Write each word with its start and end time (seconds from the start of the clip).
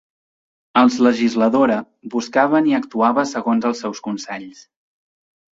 Els 0.79 0.95
legisladora 1.07 1.75
buscaven 2.15 2.71
i 2.71 2.75
actuava 2.79 3.29
segons 3.35 3.71
el 3.71 3.79
seus 3.83 4.03
consells. 4.09 4.69